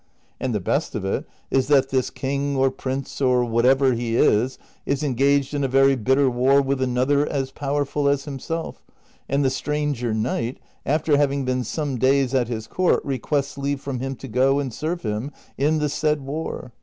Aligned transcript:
And 0.39 0.51
the 0.55 0.59
best 0.59 0.95
of 0.95 1.05
it 1.05 1.27
is 1.51 1.67
that 1.67 1.89
this 1.89 2.09
king, 2.09 2.55
or 2.55 2.71
prince, 2.71 3.21
or 3.21 3.45
whatever 3.45 3.93
he 3.93 4.15
is, 4.15 4.57
is 4.83 5.03
engaged 5.03 5.53
in 5.53 5.63
a 5.63 5.67
very 5.67 5.95
bitter 5.95 6.27
war 6.27 6.59
with 6.59 6.81
another 6.81 7.27
as 7.29 7.51
powerful 7.51 8.09
as 8.09 8.25
himself, 8.25 8.81
and 9.29 9.45
the 9.45 9.51
stranger 9.51 10.11
knight, 10.11 10.57
after 10.87 11.17
having 11.17 11.45
been 11.45 11.63
some 11.63 11.99
days 11.99 12.33
at 12.33 12.47
his 12.47 12.65
court, 12.65 13.05
requests 13.05 13.59
leave 13.59 13.79
from 13.79 13.99
him 13.99 14.15
to 14.15 14.27
go 14.27 14.57
and 14.57 14.73
serve 14.73 15.03
him 15.03 15.31
in 15.55 15.77
the 15.77 15.87
said 15.87 16.21
war. 16.21 16.71